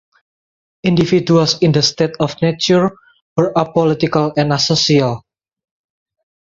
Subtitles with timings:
[0.83, 2.89] Individuals in the state of nature
[3.37, 5.21] were apolitical and asocial.